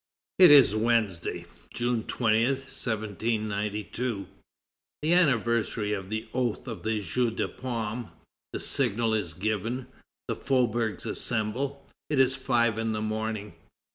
It 0.39 0.49
is 0.49 0.75
Wednesday, 0.75 1.45
June 1.71 2.01
20, 2.01 2.45
1792, 2.45 4.25
the 5.03 5.13
anniversary 5.13 5.93
of 5.93 6.09
the 6.09 6.27
oath 6.33 6.65
of 6.67 6.81
the 6.81 7.03
Jeu 7.03 7.29
de 7.29 7.47
Paume. 7.47 8.09
The 8.51 8.59
signal 8.59 9.13
is 9.13 9.35
given. 9.35 9.85
The 10.27 10.35
faubourgs 10.37 11.05
assemble. 11.05 11.87
It 12.09 12.17
is 12.19 12.35
five 12.35 12.79
in 12.79 12.93
the 12.93 13.01
morning. 13.01 13.53